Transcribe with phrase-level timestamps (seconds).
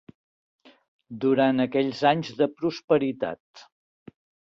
[1.27, 3.67] Durant aquells anys de prosperitat.